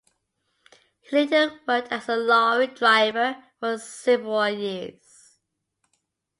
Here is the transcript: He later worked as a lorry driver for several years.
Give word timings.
He 1.01 1.15
later 1.15 1.59
worked 1.67 1.91
as 1.91 2.09
a 2.09 2.15
lorry 2.15 2.65
driver 2.65 3.37
for 3.59 3.77
several 3.77 4.49
years. 4.49 5.37